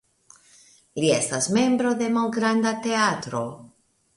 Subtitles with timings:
[1.03, 3.45] Li estas membro de malgranda teatro.